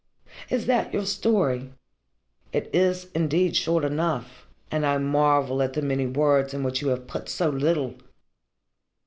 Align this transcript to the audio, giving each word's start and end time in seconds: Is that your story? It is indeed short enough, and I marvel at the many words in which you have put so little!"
Is 0.49 0.65
that 0.65 0.91
your 0.91 1.05
story? 1.05 1.75
It 2.51 2.71
is 2.73 3.11
indeed 3.13 3.55
short 3.55 3.85
enough, 3.85 4.47
and 4.71 4.83
I 4.83 4.97
marvel 4.97 5.61
at 5.61 5.73
the 5.73 5.83
many 5.83 6.07
words 6.07 6.55
in 6.55 6.63
which 6.63 6.81
you 6.81 6.87
have 6.87 7.05
put 7.05 7.29
so 7.29 7.51
little!" 7.51 7.93